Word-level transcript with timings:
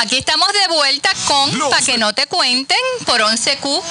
Aquí 0.00 0.16
estamos 0.16 0.46
de 0.52 0.74
vuelta 0.74 1.10
con 1.26 1.58
Los- 1.58 1.70
Pa' 1.70 1.80
que 1.82 1.98
no 1.98 2.12
te 2.12 2.26
cuenten 2.26 2.78
por 3.04 3.20
11Q, 3.20 3.82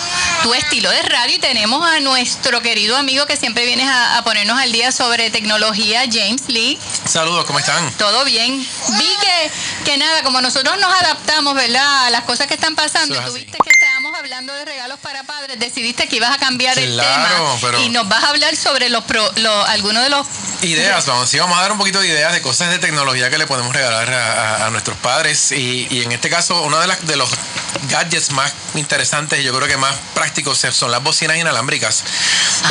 tu 0.43 0.53
estilo 0.53 0.89
de 0.89 1.01
radio. 1.01 1.35
Y 1.35 1.39
tenemos 1.39 1.85
a 1.85 1.99
nuestro 1.99 2.61
querido 2.61 2.95
amigo 2.95 3.25
que 3.25 3.35
siempre 3.35 3.65
vienes 3.65 3.87
a, 3.89 4.17
a 4.17 4.23
ponernos 4.23 4.57
al 4.57 4.71
día 4.71 4.91
sobre 4.93 5.29
tecnología, 5.31 6.03
James 6.09 6.43
Lee. 6.47 6.79
Saludos, 7.05 7.45
¿cómo 7.45 7.59
están? 7.59 7.91
Todo 7.97 8.23
bien. 8.23 8.57
Vi 8.97 9.09
que, 9.21 9.51
que 9.83 9.97
nada, 9.97 10.23
como 10.23 10.41
nosotros 10.41 10.77
nos 10.79 10.93
adaptamos, 11.01 11.53
¿verdad? 11.55 12.05
A 12.05 12.09
las 12.09 12.23
cosas 12.23 12.47
que 12.47 12.53
están 12.53 12.75
pasando. 12.75 13.13
Es 13.19 13.25
tuviste 13.25 13.57
que 13.57 13.69
estábamos 13.97 14.19
hablando 14.19 14.53
de 14.53 14.63
regalos 14.63 14.99
para 14.99 15.23
padres. 15.23 15.57
Decidiste 15.59 16.07
que 16.07 16.17
ibas 16.17 16.31
a 16.31 16.37
cambiar 16.37 16.77
el 16.77 16.95
tema. 16.95 17.57
pero- 17.61 17.79
Y 17.81 17.89
nos 17.89 18.07
vas 18.07 18.23
a 18.23 18.29
hablar 18.29 18.55
sobre 18.55 18.89
los, 18.89 19.03
pro- 19.05 19.31
los 19.37 19.69
algunos 19.69 20.03
de 20.03 20.09
los 20.09 20.27
Ideas, 20.61 21.05
vamos, 21.05 21.29
sí, 21.29 21.37
vamos 21.37 21.55
a 21.57 21.61
dar 21.61 21.71
un 21.71 21.77
poquito 21.77 21.99
de 21.99 22.07
ideas 22.07 22.33
de 22.33 22.41
cosas 22.41 22.69
de 22.71 22.79
tecnología 22.79 23.29
que 23.29 23.37
le 23.37 23.45
podemos 23.45 23.73
regalar 23.75 24.11
a, 24.11 24.63
a- 24.63 24.65
a 24.67 24.69
nuestros 24.71 24.97
padres. 24.97 25.51
Y, 25.51 25.87
y 25.89 26.01
en 26.03 26.11
este 26.11 26.29
caso, 26.29 26.61
uno 26.63 26.79
de, 26.79 26.87
las, 26.87 27.05
de 27.07 27.15
los 27.15 27.29
gadgets 27.89 28.31
más 28.31 28.51
interesantes 28.75 29.39
y 29.39 29.43
yo 29.43 29.53
creo 29.55 29.67
que 29.67 29.77
más 29.77 29.95
prácticos 30.13 30.65
son 30.71 30.91
las 30.91 31.03
bocinas 31.03 31.37
inalámbricas. 31.37 32.03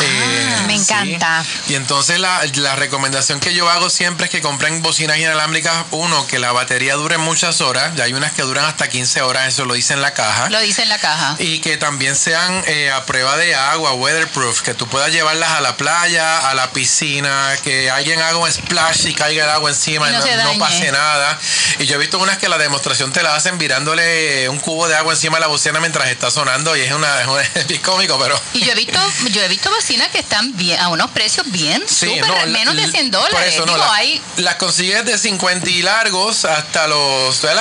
Eh, 0.03 0.57
me 0.67 0.79
sí. 0.79 0.83
encanta. 0.83 1.45
Y 1.69 1.75
entonces 1.75 2.19
la, 2.19 2.43
la 2.57 2.77
recomendación 2.77 3.41
que 3.41 3.55
yo 3.55 3.69
hago 3.71 3.91
siempre 3.91 4.27
es 4.27 4.31
que 4.31 4.41
compren 4.43 4.83
bocinas 4.83 5.19
inalámbricas, 5.19 5.87
uno, 5.91 6.27
que 6.27 6.39
la 6.39 6.53
batería 6.53 6.95
dure 6.95 7.19
muchas 7.19 7.61
horas, 7.61 7.95
ya 7.97 8.05
hay 8.05 8.13
unas 8.13 8.33
que 8.33 8.43
duran 8.43 8.65
hasta 8.65 8.89
15 8.89 9.23
horas, 9.23 9.49
eso 9.49 9.65
lo 9.65 9.75
dice 9.75 9.95
en 9.95 10.03
la 10.03 10.15
caja. 10.15 10.49
lo 10.51 10.61
dice 10.61 10.83
en 10.83 10.89
la 10.89 10.99
caja. 10.99 11.37
Y 11.39 11.61
que 11.61 11.77
también 11.77 12.17
sean 12.17 12.63
eh, 12.67 12.91
a 12.91 13.05
prueba 13.05 13.37
de 13.37 13.55
agua, 13.55 13.93
weatherproof, 13.95 14.63
que 14.63 14.75
tú 14.75 14.87
puedas 14.89 15.13
llevarlas 15.13 15.51
a 15.51 15.61
la 15.61 15.77
playa, 15.77 16.49
a 16.49 16.55
la 16.55 16.71
piscina, 16.71 17.55
que 17.63 17.91
alguien 17.91 18.21
haga 18.21 18.37
un 18.39 18.51
splash 18.51 19.07
y 19.07 19.15
caiga 19.15 19.45
el 19.45 19.51
agua 19.51 19.71
encima 19.71 20.11
Y 20.11 20.15
y 20.15 20.17
no 20.17 20.53
no, 20.53 20.59
pase 20.59 20.91
nada. 20.91 21.39
Y 21.79 21.87
yo 21.87 21.97
he 21.97 21.99
visto 21.99 22.19
unas 22.19 22.39
que 22.39 22.49
la 22.49 22.59
demostración 22.59 23.13
te 23.13 23.23
la 23.23 23.35
hacen 23.35 23.59
virándole 23.59 24.49
un 24.49 24.59
cubo 24.59 24.89
de 24.89 24.96
agua 24.97 25.13
encima 25.15 25.37
de 25.37 25.43
la 25.43 25.47
bocina 25.47 25.79
mientras 25.81 26.09
está 26.09 26.31
sonando 26.31 26.77
y 26.77 26.81
es 26.81 26.93
una 26.93 27.21
es, 27.23 27.27
un- 27.27 27.41
es 27.55 27.67
bien 27.67 27.83
cómico, 27.83 28.19
pero 28.19 28.41
Y 28.55 28.65
yo 28.65 28.73
he 28.73 28.75
visto, 28.75 28.99
yo 29.31 29.43
he 29.43 29.49
visto 29.49 29.71
bocinas 29.71 30.09
que 30.09 30.19
están 30.19 30.57
bien, 30.57 30.81
a 30.81 30.89
unos 30.89 31.11
precios 31.11 31.51
bien 31.51 31.83
Sí, 31.87 32.07
súper, 32.07 32.27
no, 32.27 32.47
menos 32.53 32.77
de 32.77 32.89
100 32.91 33.11
dólares. 33.11 33.33
Por 33.37 33.43
eso, 33.43 33.67
no, 33.67 33.73
Digo, 33.75 33.79
la- 33.85 33.95
hay, 33.95 34.21
las 34.39 34.55
consigues 34.57 35.05
de 35.05 35.19
50 35.19 35.69
y 35.71 35.83
largos 35.83 36.45
hasta 36.45 36.87
los, 36.89 37.37
hasta, 37.45 37.55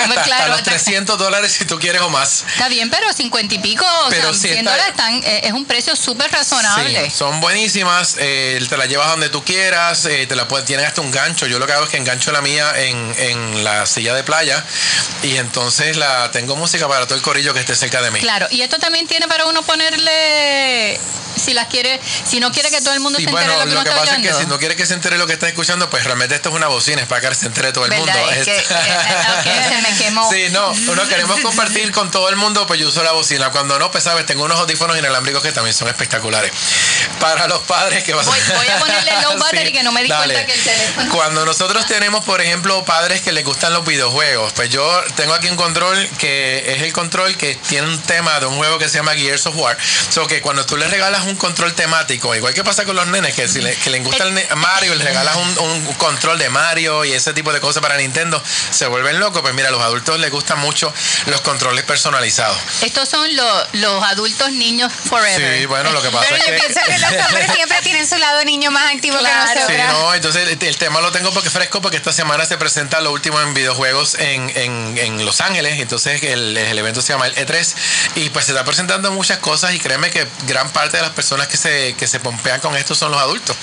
los 0.48 0.58
hasta- 0.60 0.64
300 0.64 1.18
dólares 1.18 1.54
si 1.54 1.66
tú 1.66 1.80
quieres 1.80 2.02
o 2.02 2.10
más. 2.10 2.44
está 2.54 2.68
bien, 2.70 2.90
pero 2.90 3.12
50 3.14 3.56
y 3.56 3.60
pico, 3.60 3.86
o 4.06 4.10
Pero 4.10 4.24
sea, 4.30 4.34
sí 4.34 4.40
100 4.48 4.58
está- 4.60 4.72
dólares 4.72 4.92
están, 4.92 5.14
eh, 5.24 5.42
es 5.44 5.54
un 5.54 5.66
precio 5.66 5.96
súper 5.96 6.32
razonable. 6.32 7.06
Sí, 7.06 7.12
son 7.16 7.40
buenísimas, 7.42 8.16
eh, 8.20 8.64
te 8.70 8.78
las 8.78 8.88
llevas 8.88 9.10
donde 9.10 9.30
tú 9.30 9.44
quieras, 9.44 10.06
eh, 10.06 10.26
te 10.28 10.36
la 10.36 10.48
puedes, 10.48 10.66
tienen 10.66 10.86
hasta 10.86 11.02
un 11.02 11.12
gancho. 11.12 11.48
Yo 11.48 11.60
lo 11.60 11.66
que 11.68 11.74
hago 11.74 11.84
es 11.86 11.90
que 11.90 11.98
engancho 11.98 12.32
la 12.32 12.42
mía 12.42 12.72
en, 12.78 13.16
en 13.18 13.64
la 13.64 13.86
silla 13.86 14.14
de 14.14 14.24
playa 14.24 14.64
y 15.24 15.38
entonces 15.38 15.98
la 15.98 16.32
tengo 16.32 16.56
música 16.56 16.88
para 16.88 17.06
todo 17.08 17.15
el 17.16 17.22
corillo 17.22 17.54
que 17.54 17.60
esté 17.62 17.76
cerca 17.76 18.02
de 18.02 18.12
mí. 18.12 18.20
Claro, 18.20 18.48
y 18.52 18.62
esto 18.62 18.78
también 18.78 19.08
tiene 19.08 19.28
para 19.28 19.46
uno 19.46 19.62
ponerle, 19.64 21.00
si 21.46 21.54
las 21.54 21.68
quiere, 21.68 22.00
si 22.28 22.40
no 22.40 22.52
quiere 22.52 22.70
que 22.72 22.82
todo 22.82 22.94
el 22.94 23.00
mundo 23.00 23.18
Sí, 23.20 23.26
se 23.26 23.30
entere 23.30 23.48
bueno, 23.48 23.60
lo 23.64 23.66
que 23.70 23.74
lo 23.76 23.82
uno 23.82 23.84
que 23.84 23.90
está 23.90 24.02
pasa 24.02 24.16
es 24.22 24.28
que 24.28 24.34
si 24.44 24.48
no 24.48 24.58
quieres 24.60 24.78
que 24.78 24.86
se 24.86 24.94
entere 24.96 25.18
lo 25.18 25.28
que 25.28 25.34
está 25.34 25.48
escuchando, 25.48 25.90
pues 25.90 26.04
realmente 26.04 26.36
esto 26.36 26.50
es 26.50 26.56
una 26.56 26.68
bocina, 26.68 27.02
es 27.02 27.08
para 27.08 27.30
que 27.30 27.36
se 27.36 27.46
entere 27.46 27.72
todo 27.72 27.86
el 27.86 27.92
¿Verdad? 27.92 28.06
mundo. 28.16 28.32
Es 28.32 28.46
que, 28.46 28.58
Este- 28.58 28.74
eh, 28.74 28.98
eh, 29.46 29.66
se 29.76 29.82
me 29.92 29.98
quemó. 29.98 30.30
Sí, 30.32 30.46
no, 30.52 30.72
uno 30.72 31.08
queremos 31.08 31.40
compartir 31.42 31.92
con 31.92 32.10
todo 32.12 32.30
el 32.30 32.36
mundo, 32.36 32.66
pues 32.68 32.80
yo 32.80 32.88
uso 32.88 33.04
la 33.04 33.12
bocina. 33.12 33.52
Cuando 33.52 33.78
no, 33.80 33.92
pues 33.92 34.04
sabes, 34.04 34.26
tengo 34.26 34.44
unos 34.44 34.60
audífonos 34.60 34.98
inalámbricos 34.98 35.44
que 35.44 35.52
también 35.52 35.74
son 35.76 35.88
espectaculares. 35.88 36.52
Para 37.20 37.48
los 37.48 37.62
padres 37.62 38.04
que 38.04 38.14
vas 38.14 38.26
Voy- 38.26 38.40
voy 38.56 38.68
a 38.68 38.80
ponerle 38.80 39.12
low 39.22 39.38
battery 39.40 39.72
que 39.72 39.84
no 39.84 39.92
me 39.92 40.04
di 40.04 40.10
cuenta 40.10 40.46
que 40.46 40.54
el 40.54 40.62
teléfono- 40.64 41.12
Cuando 41.12 41.46
nosotros 41.46 41.86
tenemos, 41.86 42.24
por 42.26 42.42
ejemplo, 42.42 42.84
padres 42.86 43.22
que 43.22 43.32
les 43.32 43.44
gustan 43.44 43.74
los 43.74 43.86
videojuegos, 43.86 44.54
pues 44.54 44.70
yo 44.70 45.04
tengo 45.16 45.34
aquí 45.34 45.48
un 45.48 45.56
control 45.58 46.08
que 46.18 46.74
es 46.76 46.82
el 46.82 46.94
control 46.94 47.36
que 47.38 47.56
tiene 47.56 47.88
un 47.88 48.00
tema 48.02 48.40
de 48.40 48.46
un 48.48 48.58
juego 48.58 48.78
que 48.78 48.90
se 48.90 48.98
llama 48.98 49.14
Gears 49.14 49.46
of 49.48 49.56
War. 49.56 49.78
So 50.10 50.28
que 50.28 50.42
cuando 50.42 50.66
tú 50.66 50.78
les 50.78 50.90
regalas 50.90 51.24
un 51.24 51.35
control 51.36 51.74
temático, 51.74 52.34
igual 52.36 52.54
que 52.54 52.64
pasa 52.64 52.86
con 52.86 52.96
los 52.96 53.08
nenes, 53.08 53.34
que 53.36 53.48
si 53.48 53.62
le, 53.62 53.76
que 53.76 53.90
les 53.90 54.04
gusta 54.04 54.24
el 54.24 54.56
Mario, 54.56 54.96
les 54.96 55.06
regalas 55.06 55.36
un, 55.36 55.58
un 55.60 55.94
control 55.96 56.38
de 56.40 56.50
Mario 56.50 57.06
y 57.06 57.14
ese 57.14 57.34
tipo 57.34 57.52
de 57.54 57.60
cosas 57.60 57.82
para 57.82 57.98
Nintendo, 57.98 58.42
se 58.72 58.88
vuelven 58.88 59.20
locos. 59.20 59.42
Pues 59.42 59.54
mira, 59.54 59.70
a 59.70 59.72
los 59.72 59.82
adultos 59.82 60.20
les 60.20 60.32
gustan 60.32 60.60
mucho 60.60 60.94
los 61.28 61.42
controles 61.42 61.84
personalizados. 61.86 62.58
Estos 62.82 63.10
son 63.10 63.36
los, 63.36 63.68
los 63.74 64.04
adultos 64.04 64.52
niños 64.52 64.92
forever. 64.94 65.60
Sí, 65.60 65.66
bueno, 65.66 65.92
lo 65.92 66.02
que 66.02 66.10
pasa 66.10 66.26
Pero 66.30 66.36
es 66.38 66.46
yo 66.46 66.52
que... 66.54 66.60
pienso 66.60 66.80
que 66.86 66.98
los 67.00 67.26
hombres 67.28 67.52
siempre 67.54 67.78
tienen 67.82 68.08
su 68.08 68.18
lado 68.18 68.44
niño 68.46 68.72
más 68.72 68.94
activo 68.94 69.18
Claro. 69.20 69.46
que 69.54 69.54
Sí, 69.54 69.60
nosotras. 69.60 69.94
no, 69.94 70.14
entonces 70.14 70.48
el, 70.50 70.64
el 70.64 70.78
tema 70.78 71.02
lo 71.02 71.12
tengo 71.12 71.32
porque 71.32 71.50
fresco 71.50 71.82
porque 71.82 71.98
esta 71.98 72.14
semana 72.14 72.46
se 72.46 72.58
presenta 72.58 73.00
lo 73.02 73.12
último 73.12 73.40
en 73.42 73.54
videojuegos 73.54 74.16
en, 74.16 74.52
en, 74.56 74.98
en 74.98 75.26
Los 75.26 75.42
Ángeles, 75.42 75.80
entonces 75.80 76.22
el, 76.24 76.56
el 76.58 76.78
evento 76.78 77.02
se 77.02 77.14
llama 77.14 77.28
el 77.28 77.36
E3 77.36 77.74
y 78.16 78.30
pues 78.30 78.46
se 78.46 78.52
está 78.52 78.64
presentando 78.66 79.12
muchas 79.12 79.40
cosas 79.40 79.74
y 79.74 79.80
créeme 79.80 80.10
que 80.12 80.28
gran 80.48 80.70
parte 80.72 80.98
de 80.98 81.04
las 81.04 81.12
personas 81.16 81.48
que 81.48 81.58
se, 81.58 81.96
que 81.98 82.08
se 82.08 82.20
pompean 82.20 82.60
con 82.60 82.76
esto 82.76 82.94
son 82.94 83.12
los 83.12 83.20
adultos. 83.20 83.56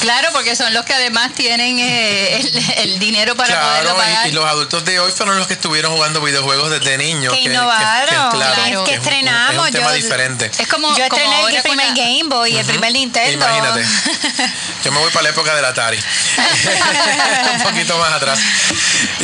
Claro, 0.00 0.28
porque 0.32 0.56
son 0.56 0.72
los 0.72 0.84
que 0.84 0.94
además 0.94 1.32
tienen 1.34 1.78
eh, 1.78 2.36
el, 2.40 2.78
el 2.92 2.98
dinero 2.98 3.36
para 3.36 3.60
poderlo 3.60 3.94
Claro, 3.94 3.96
pagar. 3.98 4.26
y, 4.26 4.30
y 4.30 4.32
los 4.32 4.44
adultos 4.46 4.84
de 4.84 4.98
hoy 4.98 5.12
fueron 5.12 5.38
los 5.38 5.46
que 5.46 5.54
estuvieron 5.54 5.92
jugando 5.92 6.20
videojuegos 6.20 6.70
desde 6.70 6.96
niños. 6.98 7.32
Que 7.34 7.40
innovaron, 7.42 8.30
claro, 8.30 8.84
que- 8.84 8.90
que 8.90 8.96
es 8.96 8.98
un- 9.00 9.04
estrenamos, 9.06 9.54
Es 9.54 9.60
un 9.60 9.70
tema 9.78 9.88
yo- 9.90 9.94
diferente. 9.96 10.50
es 10.58 10.68
como, 10.68 10.96
Yo 10.96 11.04
estrené 11.04 11.40
el 11.56 11.62
primer 11.62 11.88
la- 11.88 11.94
Game 11.94 12.24
Boy, 12.24 12.56
el 12.56 12.66
primer 12.66 12.92
Nintendo. 12.92 13.44
Imagínate. 13.46 13.84
Yo 14.84 14.92
me 14.92 14.98
voy 15.00 15.10
para 15.10 15.24
la 15.24 15.28
época 15.30 15.54
del 15.54 15.64
Atari. 15.66 15.98
un 17.54 17.62
poquito 17.62 17.98
más 17.98 18.12
atrás. 18.12 18.38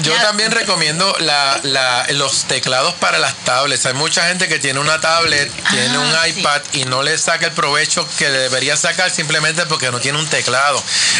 Yo 0.03 0.15
Ya. 0.15 0.23
también 0.23 0.51
recomiendo 0.51 1.15
la, 1.21 1.59
la- 1.63 2.07
los 2.11 2.45
teclados 2.45 2.95
para 2.95 3.19
las 3.19 3.35
tablets. 3.45 3.87
Hay 3.87 3.95
mucha 3.95 4.27
gente 4.29 4.49
que 4.49 4.59
tiene 4.59 4.79
una 4.81 5.01
tablet, 5.01 5.51
tiene 5.71 5.97
un 5.99 6.07
Ah, 6.15 6.23
sí. 6.25 6.41
iPad 6.41 6.61
y 6.73 6.85
no 6.85 7.03
le 7.03 7.17
saca 7.19 7.47
el 7.47 7.53
provecho 7.53 8.07
que 8.19 8.29
le 8.29 8.39
debería 8.39 8.77
sacar 8.77 9.11
simplemente 9.11 9.65
porque 9.67 9.91
no 9.91 10.01
tiene 10.01 10.19
un 10.19 10.27
teclado. 10.27 10.66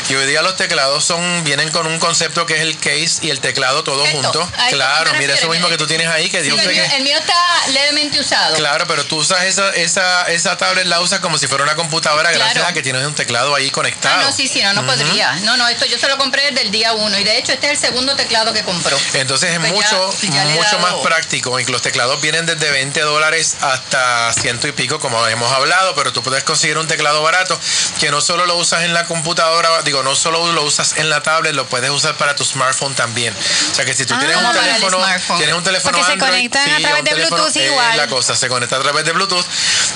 Y 0.09 0.15
hoy 0.15 0.27
día 0.27 0.43
los 0.43 0.57
teclados 0.57 1.05
son 1.05 1.45
vienen 1.45 1.71
con 1.71 1.87
un 1.87 1.99
concepto 1.99 2.47
que 2.47 2.55
es 2.55 2.61
el 2.61 2.79
case 2.79 3.19
y 3.23 3.31
el 3.31 3.41
teclado 3.41 3.83
todo 3.85 4.05
Esto, 4.05 4.23
junto. 4.23 4.53
Claro, 4.71 5.13
mira 5.19 5.35
eso 5.35 5.49
mismo 5.49 5.69
que 5.69 5.77
tú 5.79 5.87
tienes 5.87 6.09
ahí 6.09 6.29
que 6.31 6.39
Sí, 6.39 6.45
Dios 6.51 6.61
el, 6.61 6.69
mío, 6.73 6.83
que- 6.89 6.97
el 6.97 7.03
mío 7.03 7.19
está 7.19 7.35
levemente 7.73 8.21
usado. 8.21 8.57
Claro, 8.57 8.87
pero 8.87 9.05
tú 9.05 9.17
usas 9.19 9.45
esa, 9.45 9.71
esa, 9.71 10.23
esa 10.25 10.57
tablet, 10.57 10.87
la 10.87 11.01
usas 11.01 11.21
como 11.21 11.39
si 11.39 11.47
fuera 11.47 11.65
una 11.65 11.75
computadora 11.75 12.31
gracias 12.33 12.65
a 12.67 12.73
que 12.73 12.83
tienes 12.83 13.05
un 13.07 13.15
teclado 13.15 13.55
ahí 13.55 13.71
conectado. 13.71 14.21
Ah, 14.21 14.25
no, 14.25 14.33
sí, 14.33 14.49
sí, 14.49 14.63
no, 14.63 14.73
no 14.73 14.87
podría. 14.87 15.33
No, 15.43 15.57
no, 15.57 15.69
esto 15.69 15.85
yo 15.87 15.99
se 15.99 16.09
lo 16.09 16.17
compré 16.19 16.47
desde 16.51 16.63
el 16.63 16.71
día 16.71 16.93
uno. 16.93 17.19
Y 17.19 17.25
de 17.25 17.39
hecho, 17.39 17.53
este 17.53 17.67
es 17.67 17.73
el 17.73 17.79
segundo 17.79 18.15
teclado 18.17 18.53
que 18.53 18.63
compró. 18.63 18.97
Entonces 19.15 19.51
es 19.53 19.59
Pues 19.59 19.73
mucho, 19.73 20.15
ya 20.33 20.43
he 20.45 20.55
mucho 20.55 20.79
más 20.79 20.95
práctico. 21.03 21.59
Y 21.61 21.65
los 21.67 21.83
teclados 21.83 22.21
vienen 22.21 22.47
desde 22.47 22.71
20 22.71 23.01
dólares 23.01 23.57
hasta 23.61 24.33
ciento 24.33 24.69
y 24.69 24.73
pico, 24.73 25.01
como 25.01 25.27
hemos 25.27 25.53
hablado, 25.53 25.95
pero 25.95 26.13
tú 26.13 26.23
puedes 26.23 26.45
conseguir 26.45 26.79
un 26.79 26.87
teclado 26.87 27.23
barato 27.23 27.59
que 28.01 28.11
no 28.11 28.21
solo 28.21 28.47
lo 28.47 28.57
usas 28.57 28.83
en 28.85 28.95
la 28.95 29.05
computadora, 29.05 29.36
digo, 29.85 30.03
no 30.03 30.15
solo 30.17 30.53
lo 30.53 30.63
usas 30.65 30.95
en 30.97 31.09
la 31.11 31.23
tablet, 31.23 31.55
lo 31.55 31.67
puedes 31.67 31.91
usar 31.91 32.17
para 32.17 32.35
tu 32.37 32.45
smartphone 32.45 32.95
también. 32.95 33.35
O 33.71 33.75
sea 33.75 33.85
que 33.85 33.95
si 33.95 34.05
tú 34.07 34.15
Ah, 34.15 34.19
tienes 34.19 34.37
un 34.37 34.53
teléfono, 34.53 34.99
tienes 35.39 35.55
un 35.55 35.63
teléfono 35.65 35.93
Porque 35.93 36.07
se 36.07 36.13
Android, 36.13 36.31
conectan 36.31 36.71
a 36.71 36.77
sí, 36.77 36.83
través 36.83 36.99
un 37.01 37.05
de 37.05 37.11
teléfono, 37.11 37.37
Bluetooth 37.43 37.57
es 37.63 37.71
igual. 37.71 37.97
la 37.97 38.07
cosa, 38.09 38.37
se 38.37 38.49
conecta 38.49 38.77
a 38.77 38.81
través 38.81 39.05
de 39.05 39.13
Bluetooth. 39.13 39.45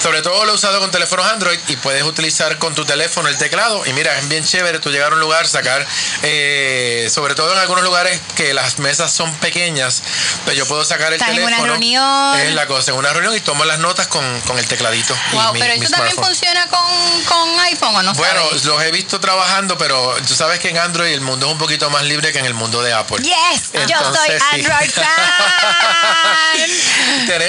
Sobre 0.03 0.23
todo 0.23 0.45
lo 0.45 0.53
he 0.53 0.55
usado 0.55 0.79
con 0.81 0.91
teléfonos 0.91 1.27
Android 1.27 1.59
y 1.69 1.77
puedes 1.77 2.03
utilizar 2.03 2.59
con 2.59 2.75
tu 2.75 2.85
teléfono 2.85 3.29
el 3.29 3.37
teclado. 3.39 3.85
Y 3.87 3.93
mira, 3.93 4.17
es 4.19 4.29
bien 4.29 4.45
chévere 4.45 4.79
tú 4.79 4.91
llegar 4.91 5.13
a 5.13 5.15
un 5.15 5.21
lugar, 5.21 5.47
sacar, 5.47 5.87
eh, 6.23 7.09
sobre 7.13 7.35
todo 7.35 7.53
en 7.53 7.59
algunos 7.59 7.83
lugares 7.85 8.21
que 8.37 8.55
las 8.55 8.79
mesas 8.79 9.13
son 9.13 9.35
pequeñas, 9.37 10.03
pues 10.45 10.57
yo 10.57 10.67
puedo 10.67 10.85
sacar 10.85 11.09
el 11.09 11.15
Estás 11.21 11.31
en 11.31 11.37
una 11.43 11.47
teléfono. 11.47 11.73
reunión. 11.73 12.39
Es 12.41 12.55
la 12.55 12.67
cosa, 12.67 12.91
en 12.93 12.97
una 12.99 13.13
reunión 13.13 13.35
y 13.35 13.41
tomo 13.41 13.65
las 13.65 13.79
notas 13.79 14.07
con, 14.07 14.41
con 14.43 14.59
el 14.59 14.67
tecladito. 14.67 15.15
y 15.33 15.35
Wow, 15.37 15.53
mi- 15.55 15.61
pero 15.61 15.75
mi 15.77 15.85
eso 15.85 15.93
también 15.95 16.17
funciona 16.17 16.67
con, 16.69 16.81
con 17.25 17.61
iPhone 17.61 17.97
o 17.97 18.03
no 18.03 18.13
Bueno, 18.15 18.43
sabes? 18.49 18.65
los 18.65 18.83
he 18.83 18.91
visto 18.91 19.21
trabajando, 19.35 19.79
pero 19.79 20.17
tú 20.27 20.35
sabes 20.35 20.59
que 20.59 20.71
en 20.71 20.79
Android 20.79 21.13
el 21.13 21.21
mundo 21.21 21.47
es 21.47 21.53
un 21.53 21.59
poquito 21.59 21.89
más 21.89 22.03
libre 22.03 22.33
que 22.33 22.41
en 22.41 22.47
el 22.47 22.55
mundo 22.55 22.83
de 22.83 22.93
Apple. 22.93 23.19
Yes, 23.23 23.71
yo 23.89 23.97
soy. 24.13 24.31
Android 24.53 24.91
fan. 24.95 25.07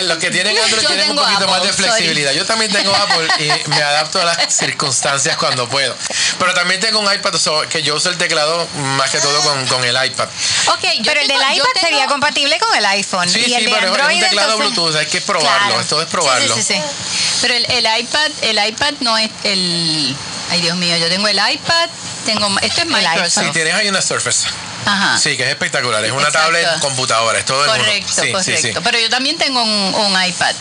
Los 0.07 0.17
que 0.19 0.29
tienen 0.29 0.57
Android 0.57 0.81
Yo 0.83 0.87
tienen 0.89 1.09
un 1.11 1.15
poquito 1.17 1.47
más 1.47 1.63
de 1.63 1.73
flexibilidad. 1.73 2.31
Yo 2.33 2.45
también 2.45 2.71
tengo 2.71 2.95
Apple 2.95 3.27
y 3.39 3.69
me 3.69 3.81
adapto 3.81 4.21
a 4.21 4.25
las 4.25 4.37
circunstancias 4.53 5.37
cuando 5.37 5.67
puedo. 5.67 5.95
Pero 6.37 6.53
también 6.53 6.79
tengo 6.79 6.99
un 6.99 7.11
iPad, 7.11 7.35
so 7.37 7.61
que 7.67 7.81
yo 7.81 7.95
uso 7.95 8.09
el 8.09 8.17
teclado 8.17 8.67
más 8.75 9.09
que 9.09 9.19
todo 9.19 9.41
con, 9.41 9.65
con 9.67 9.83
el 9.83 9.95
iPad. 10.05 10.27
Ok, 10.67 10.81
yo 10.99 11.03
Pero 11.05 11.21
el 11.21 11.27
del 11.27 11.37
iPad 11.37 11.65
tengo- 11.73 11.87
sería 11.87 12.05
compatible 12.07 12.59
con 12.59 12.75
el 12.77 12.85
iPhone. 12.85 13.27
Sí, 13.29 13.39
y 13.39 13.45
sí, 13.45 13.53
el 13.55 13.65
de 13.65 13.71
pero 13.71 13.85
es 13.87 13.91
un 13.93 13.99
Android, 14.01 14.21
teclado 14.23 14.51
entonces- 14.53 14.73
Bluetooth, 14.75 14.95
hay 14.99 15.07
que 15.07 15.21
probarlo, 15.21 15.67
Claro. 15.67 15.81
esto 15.81 16.01
es 16.01 16.07
probarlo. 16.07 16.55
Sí, 16.55 16.61
sí, 16.61 16.73
sí, 16.75 16.81
sí. 16.81 17.37
Pero 17.41 17.53
el, 17.55 17.65
el 17.71 17.99
iPad, 18.01 18.31
el 18.41 18.67
iPad 18.67 18.93
no 18.99 19.17
es 19.17 19.29
el... 19.43 20.15
Ay, 20.51 20.59
Dios 20.61 20.75
mío, 20.75 20.97
yo 20.97 21.07
tengo 21.07 21.27
el 21.29 21.37
iPad, 21.37 21.89
tengo... 22.25 22.49
Esto 22.61 22.81
es 22.81 22.87
Microsoft. 22.87 23.45
Si 23.45 23.51
tienes 23.51 23.73
ahí 23.73 23.87
una 23.87 24.01
Surface. 24.01 24.47
Ajá. 24.85 25.17
Sí, 25.17 25.37
que 25.37 25.43
es 25.43 25.49
espectacular. 25.49 26.03
Es 26.03 26.11
una 26.11 26.23
Exacto. 26.27 26.39
tablet 26.47 26.79
computadora, 26.79 27.39
es 27.39 27.45
todo 27.45 27.63
en 27.63 27.71
uno. 27.71 27.79
Correcto, 27.79 28.11
Sí, 28.13 28.21
sí, 28.27 28.31
correcto. 28.33 28.61
sí. 28.61 28.73
Pero 28.83 28.99
yo 28.99 29.09
también 29.09 29.37
tengo 29.37 29.63
un, 29.63 29.69
un 29.95 30.25
iPad. 30.25 30.53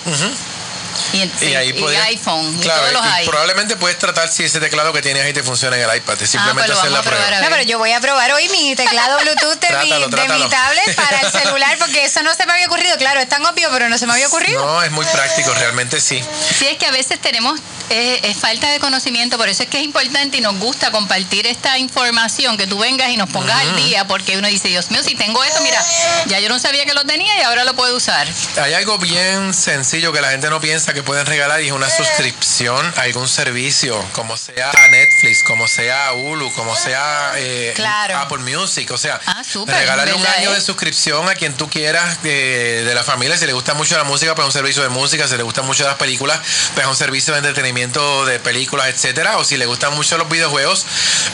Y, 1.13 1.23
el- 1.23 1.33
sí, 1.39 1.55
y 1.55 1.73
podrías- 1.75 2.05
iPhone, 2.07 2.59
y 2.59 2.63
todos 2.67 2.93
los 2.93 3.03
y 3.23 3.27
probablemente 3.27 3.77
puedes 3.77 3.99
tratar 3.99 4.29
si 4.31 4.45
ese 4.45 4.61
teclado 4.61 4.93
que 4.93 5.03
tienes 5.03 5.25
ahí 5.25 5.33
te 5.33 5.43
funciona 5.43 5.77
en 5.77 5.89
el 5.89 5.97
iPad. 5.97 6.21
Es 6.23 6.31
simplemente 6.31 6.69
pues 6.69 6.79
hacer 6.79 6.91
la 6.93 7.03
prueba. 7.03 7.41
No, 7.41 7.49
pero 7.51 7.63
yo 7.63 7.79
voy 7.79 7.93
a 7.93 8.01
probar 8.01 8.33
hoy 8.33 8.49
mi 8.49 8.75
teclado 8.77 9.19
Bluetooth 9.21 9.59
de, 9.61 9.69
mi, 9.69 9.89
Trátalo, 9.89 10.09
de 10.09 10.17
trátalo. 10.17 10.45
mi 10.45 10.51
tablet 10.51 10.95
para 10.97 11.21
el 11.21 11.33
celular, 11.43 11.77
porque 11.79 12.05
eso 12.05 12.23
no 12.23 12.35
se 12.35 12.47
me 12.47 12.53
había 12.53 12.67
ocurrido. 12.67 12.97
Claro, 12.99 13.21
es 13.21 13.29
tan 13.29 13.45
obvio, 13.45 13.69
pero 13.73 13.89
no 13.89 13.99
se 13.99 14.07
me 14.07 14.13
había 14.15 14.27
ocurrido. 14.29 14.65
No, 14.65 14.83
es 14.83 14.91
muy 14.91 15.07
práctico, 15.07 15.53
realmente 15.55 16.01
sí. 16.01 16.23
Sí, 16.59 16.67
es 16.67 16.79
que 16.79 16.87
a 16.87 16.91
veces 16.93 17.21
tenemos 17.21 17.59
eh, 17.91 18.21
es 18.23 18.37
falta 18.37 18.71
de 18.71 18.79
conocimiento, 18.79 19.37
por 19.37 19.49
eso 19.49 19.65
es 19.65 19.69
que 19.69 19.79
es 19.79 19.85
importante 19.85 20.37
y 20.37 20.41
nos 20.41 20.57
gusta 20.59 20.93
compartir 20.93 21.47
esta 21.49 21.77
información, 21.79 22.57
que 22.57 22.67
tú 22.69 22.79
vengas 22.79 23.11
y 23.11 23.17
nos 23.17 23.29
pongas 23.31 23.57
al 23.61 23.75
día, 23.77 24.07
porque 24.07 24.39
uno 24.39 24.47
dice, 24.47 24.69
Dios 24.69 24.91
mío, 24.93 25.03
si 25.03 25.17
tengo 25.17 25.43
esto, 25.43 25.61
mira, 25.63 25.85
ya 26.27 26.39
yo 26.39 26.49
no 26.49 26.59
sabía 26.61 26.85
que 26.85 26.95
lo 26.95 27.05
tenía 27.05 27.37
y 27.39 27.43
ahora 27.43 27.65
lo 27.65 27.75
puedo 27.75 27.97
usar. 27.97 28.29
Hay 28.63 28.75
algo 28.75 28.97
bien 28.99 29.53
sencillo 29.53 30.13
que 30.13 30.21
la 30.21 30.31
gente 30.31 30.49
no 30.51 30.61
piensa 30.61 30.80
que 30.87 31.03
pueden 31.03 31.27
regalar 31.27 31.61
y 31.63 31.67
es 31.67 31.73
una 31.73 31.89
suscripción 31.91 32.95
a 32.97 33.03
algún 33.03 33.29
servicio, 33.29 34.03
como 34.13 34.37
sea 34.37 34.73
Netflix, 34.91 35.43
como 35.45 35.69
sea 35.69 36.13
Hulu, 36.15 36.53
como 36.55 36.75
sea 36.75 37.33
eh, 37.37 37.73
Claro. 37.77 38.17
Apple 38.19 38.39
Music. 38.39 38.91
O 38.91 38.99
sea, 38.99 39.21
Ah, 39.27 39.43
regalarle 39.67 40.15
un 40.15 40.23
¿verdad, 40.23 40.39
año 40.39 40.51
eh? 40.53 40.55
de 40.55 40.61
suscripción 40.61 41.29
a 41.29 41.35
quien 41.35 41.55
tú 41.55 41.69
quieras 41.69 42.19
eh, 42.25 42.83
de 42.87 42.95
la 42.95 43.05
familia. 43.05 43.37
Si 43.37 43.47
le 43.47 43.53
gusta 43.53 43.75
mucho 43.75 43.97
la 43.97 44.05
música, 44.05 44.35
pues 44.35 44.47
un 44.47 44.53
servicio 44.53 44.83
de 44.83 44.89
música. 44.89 45.29
Si 45.29 45.37
le 45.37 45.43
gustan 45.43 45.67
mucho 45.67 45.85
las 45.85 45.97
películas, 45.97 46.41
pues 46.75 46.87
un 46.87 46.97
servicio 46.97 47.33
de 47.35 47.39
entretenimiento 47.39 48.25
de 48.27 48.39
películas, 48.41 48.89
etcétera. 48.89 49.39
O 49.39 49.45
si 49.45 49.57
le 49.57 49.67
gustan 49.67 49.95
mucho 49.95 50.17
los 50.19 50.29
videojuegos, 50.29 50.87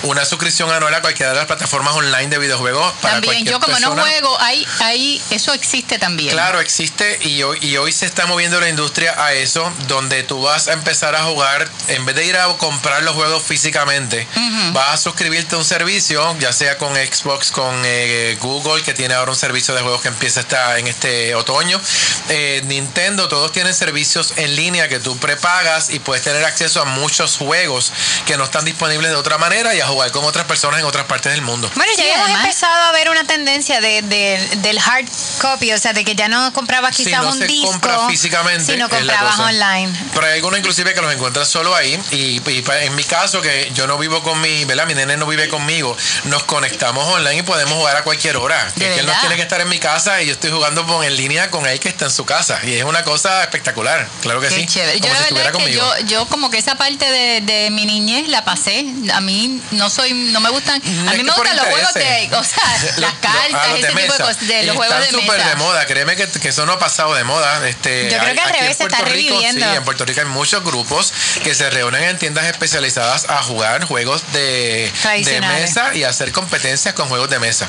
una 0.03 0.25
suscripción 0.25 0.71
anual 0.71 0.95
a 0.95 1.01
cualquiera 1.01 1.33
de 1.33 1.39
las 1.39 1.47
plataformas 1.47 1.95
online 1.95 2.29
de 2.29 2.39
videojuegos. 2.39 2.93
Para 3.01 3.15
también, 3.15 3.45
yo 3.45 3.61
como 3.61 3.79
no 3.81 3.93
juego, 3.97 4.39
ahí, 4.41 4.67
ahí, 4.81 5.23
eso 5.31 5.53
existe 5.53 5.99
también. 5.99 6.33
Claro, 6.33 6.61
existe 6.61 7.19
y 7.23 7.43
hoy, 7.43 7.59
y 7.63 7.77
hoy 7.77 7.93
se 7.93 8.07
está 8.07 8.27
moviendo 8.27 8.61
la 8.61 8.69
industria 8.69 9.15
a 9.23 9.33
eso, 9.43 9.73
donde 9.89 10.23
tú 10.23 10.43
vas 10.43 10.69
a 10.69 10.73
empezar 10.73 11.15
a 11.15 11.23
jugar, 11.25 11.69
en 11.89 12.05
vez 12.07 12.15
de 12.17 12.25
ir 12.27 12.37
a 12.37 12.47
comprar 12.59 13.03
los 13.03 13.15
juegos 13.15 13.43
físicamente, 13.43 14.27
vas 14.73 14.91
a 14.91 14.97
suscribirte 14.97 15.55
a 15.55 15.59
un 15.59 15.65
servicio, 15.65 16.37
ya 16.39 16.53
sea 16.53 16.79
con 16.79 16.95
Xbox, 16.95 17.51
con 17.51 17.75
eh, 17.85 18.37
Google, 18.41 18.83
que 18.83 18.95
tiene 18.95 19.15
ahora 19.15 19.31
un 19.33 19.37
servicio 19.39 19.75
de 19.75 19.83
juegos 19.83 20.03
que 20.03 20.09
empieza 20.09 20.41
esta, 20.41 20.79
en 20.79 20.87
este 20.87 21.35
otoño, 21.35 21.81
eh, 22.29 22.63
Nintendo, 22.67 23.29
todos 23.29 23.53
tienen 23.53 23.75
servicios 23.75 24.33
en 24.37 24.55
línea 24.57 24.89
que 24.89 24.99
tú 25.01 25.17
prepagas 25.19 25.91
y 25.91 25.99
puedes 25.99 26.25
tener 26.25 26.45
acceso 26.45 26.81
a 26.81 26.85
muchos 26.85 27.37
juegos 27.37 27.93
que 28.27 28.37
no 28.37 28.45
están 28.45 28.65
disponibles 28.65 29.11
de 29.11 29.17
otra 29.17 29.39
manera 29.39 29.75
y 29.75 29.81
a 29.81 29.87
jugar 29.87 30.11
con 30.11 30.25
otras 30.25 30.47
personas 30.47 30.81
en 30.81 30.87
otras 30.87 31.07
partes 31.07 31.33
del 31.33 31.43
mundo. 31.43 31.71
Bueno, 31.75 31.93
ya 31.97 32.03
Sí, 32.03 32.09
hemos 32.09 32.25
además- 32.25 32.45
empezado 32.45 32.83
a 32.85 32.93
ver 32.93 33.11
una 33.11 33.25
tendencia 33.25 33.81
de, 33.81 34.03
de- 34.03 34.49
del 34.59 34.79
hard 34.79 35.07
copy, 35.41 35.73
o 35.73 35.79
sea, 35.79 35.93
de 35.93 36.05
que 36.05 36.15
ya 36.15 36.29
no 36.29 36.53
comprabas 36.53 36.97
Si 36.97 37.05
quizás 37.05 37.23
no 37.23 37.31
un 37.33 37.39
se 37.39 37.47
disco, 37.47 37.71
compra 37.71 38.07
físicamente, 38.09 38.73
sino 38.73 38.87
es 38.87 38.91
la 39.27 39.33
comprabas 39.33 39.37
cosa. 39.37 39.67
online. 39.73 40.11
Pero 40.15 40.27
hay 40.27 40.33
algunos 40.35 40.59
inclusive 40.59 40.95
que 40.95 41.01
los 41.03 41.13
encuentras 41.13 41.49
solo 41.49 41.75
ahí 41.75 42.01
y, 42.11 42.41
y 42.51 42.63
pa- 42.63 42.81
en 42.81 42.95
mi 42.95 43.05
caso 43.05 43.41
que 43.43 43.71
yo 43.75 43.87
no 43.87 43.99
vivo 43.99 44.23
con 44.23 44.41
mi, 44.41 44.65
¿verdad? 44.65 44.87
Mi 44.87 44.95
nene 44.95 45.17
no 45.17 45.27
vive 45.27 45.49
conmigo, 45.49 45.97
nos 46.25 46.45
conectamos 46.45 47.05
online 47.07 47.37
y 47.39 47.43
podemos 47.43 47.75
jugar 47.75 47.97
a 47.97 48.03
cualquier 48.05 48.37
hora. 48.37 48.65
¿De 48.77 48.85
Que, 48.87 49.01
él 49.01 49.07
no 49.07 49.13
tiene 49.21 49.37
que 49.37 49.43
estar 49.43 49.61
en 49.61 49.69
mi 49.69 49.79
casa 49.79 50.23
y 50.23 50.27
yo 50.27 50.33
estoy 50.33 50.51
jugando 50.51 50.87
con, 50.87 51.05
en 51.05 51.17
línea 51.17 51.51
con 51.51 51.67
él 51.67 51.79
que 51.81 51.89
está 51.89 52.07
en 52.07 52.11
su 52.11 52.25
casa 52.25 52.59
y 52.65 52.75
es 52.75 52.85
una 52.85 53.05
cosa 53.05 53.43
espectacular, 53.43 54.09
claro 54.23 54.41
que 54.41 54.49
Qué 54.49 54.55
sí. 54.57 54.67
chévere. 54.67 55.01
Yo 55.01 55.09
Como 55.09 55.13
la 55.15 55.19
si 55.19 55.23
estuviera 55.25 55.51
es 55.51 55.57
que 55.57 55.63
conmigo. 55.63 55.95
yo, 56.01 56.07
yo 56.07 56.27
como 56.27 56.51
que 56.51 56.59
esa 56.59 56.77
parte 56.77 57.11
de, 57.11 57.41
de 57.41 57.71
mi 57.71 57.87
niñez 57.87 58.29
la 58.29 58.45
pasé. 58.45 58.87
A 59.13 59.21
mí 59.21 59.61
no 59.73 59.91
soy, 59.91 60.13
no 60.15 60.41
me 60.41 60.51
gustan, 60.51 60.81
No 60.85 61.11
a 61.11 61.15
mí 61.15 61.23
me 61.23 61.33
gustan 61.33 61.57
los 61.57 61.67
juegos 61.67 61.95
de, 61.95 62.31
o 62.33 62.45
sea, 62.45 62.79
Los- 62.97 62.99
las 62.99 63.13
cartas, 63.15 63.71
los 63.71 63.79
ese 63.79 63.87
tipo 63.89 63.99
de 64.01 64.07
mesa. 64.09 64.17
cosas, 64.25 64.47
de 64.47 64.63
los 64.65 64.77
juegos 64.77 64.97
de 64.99 65.05
Están 65.07 65.21
súper 65.21 65.39
mesa. 65.39 65.49
de 65.51 65.57
moda, 65.57 65.87
créeme 65.87 66.17
que, 66.17 66.27
que 66.29 66.49
eso 66.49 66.67
no 66.67 66.73
ha 66.73 66.79
pasado 66.79 67.15
de 67.15 67.25
moda. 67.25 67.67
Este, 67.69 68.11
Yo 68.11 68.19
creo 68.19 68.35
que 68.35 68.41
al 68.41 68.51
revés, 68.53 68.71
está 68.71 68.85
Puerto 68.89 68.97
Rico. 69.17 69.41
Sí, 69.41 69.63
en 69.63 69.85
Puerto 69.85 70.05
Rico 70.05 70.21
hay 70.21 70.27
muchos 70.27 70.65
grupos 70.65 71.13
que 71.43 71.55
se 71.55 71.71
reúnen 71.71 72.03
en 72.05 72.19
tiendas 72.19 72.47
especializadas 72.47 73.27
a 73.29 73.43
jugar 73.43 73.85
juegos 73.85 74.23
de, 74.33 74.91
mesa 75.41 75.95
y 75.95 76.05
hacer 76.05 76.33
competencias 76.33 76.95
con 76.95 77.09
juegos 77.09 77.31
de 77.31 77.39
mesa. 77.39 77.69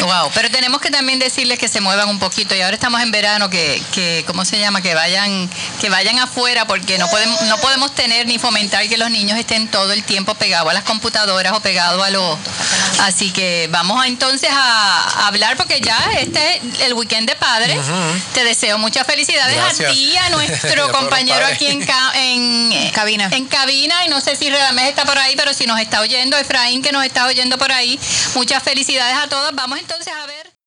Wow, 0.00 0.30
pero 0.34 0.50
tenemos 0.50 0.80
que 0.80 0.90
también 0.90 1.18
decirles 1.18 1.58
que 1.58 1.68
se 1.68 1.80
muevan 1.80 2.08
un 2.08 2.18
poquito 2.18 2.54
y 2.54 2.60
ahora 2.60 2.74
estamos 2.74 3.00
en 3.02 3.10
verano 3.10 3.50
que, 3.50 3.82
que 3.92 4.24
¿cómo 4.26 4.44
se 4.44 4.58
llama? 4.58 4.80
Que 4.80 4.94
vayan 4.94 5.50
que 5.80 5.88
vayan 5.90 6.18
afuera 6.18 6.66
porque 6.66 6.98
no 6.98 7.08
podemos 7.08 7.40
no 7.42 7.58
podemos 7.58 7.94
tener 7.94 8.26
ni 8.26 8.38
fomentar 8.38 8.88
que 8.88 8.96
los 8.96 9.10
niños 9.10 9.38
estén 9.38 9.68
todo 9.68 9.92
el 9.92 10.04
tiempo 10.04 10.34
pegados 10.34 10.70
a 10.70 10.74
las 10.74 10.84
computadoras 10.84 11.52
o 11.52 11.60
pegados 11.60 12.02
a 12.04 12.10
los 12.10 12.38
así 13.00 13.30
que 13.32 13.68
vamos 13.70 14.02
a, 14.02 14.06
entonces 14.06 14.48
a, 14.52 15.22
a 15.24 15.26
hablar 15.28 15.56
porque 15.56 15.80
ya 15.80 15.98
este 16.18 16.56
es 16.56 16.80
el 16.82 16.94
weekend 16.94 17.28
de 17.28 17.36
padres. 17.36 17.78
Te 18.34 18.44
deseo 18.44 18.78
muchas 18.78 19.06
felicidades 19.06 19.56
Gracias. 19.56 19.90
a 19.90 19.92
ti 19.92 20.12
y 20.12 20.16
a 20.16 20.28
nuestro 20.30 20.92
compañero 20.92 21.44
aquí 21.46 21.66
en, 21.66 21.84
ca- 21.84 22.12
en 22.14 22.72
eh, 22.72 22.90
Cabina. 22.94 23.28
en 23.32 23.46
cabina 23.46 24.04
y 24.04 24.08
no 24.08 24.20
sé 24.20 24.36
si 24.36 24.48
Radamés 24.50 24.88
está 24.88 25.04
por 25.04 25.18
ahí, 25.18 25.34
pero 25.36 25.52
si 25.54 25.66
nos 25.66 25.80
está 25.80 26.00
oyendo, 26.00 26.36
Efraín 26.36 26.82
que 26.82 26.92
nos 26.92 27.04
está 27.04 27.26
oyendo 27.26 27.58
por 27.58 27.72
ahí, 27.72 27.98
muchas 28.34 28.62
felicidades 28.62 29.16
a 29.16 29.28
todos. 29.28 29.54
Vamos 29.54 29.78
entonces 29.88 30.12
a 30.12 30.26
ver. 30.26 30.57